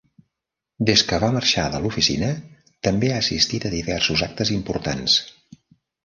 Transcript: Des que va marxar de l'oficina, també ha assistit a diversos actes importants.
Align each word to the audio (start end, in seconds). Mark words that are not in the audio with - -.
Des 0.89 1.01
que 1.09 1.17
va 1.23 1.27
marxar 1.33 1.65
de 1.73 1.81
l'oficina, 1.83 2.29
també 2.87 3.11
ha 3.11 3.19
assistit 3.25 3.67
a 3.69 3.71
diversos 3.75 4.23
actes 4.29 4.53
importants. 4.55 5.19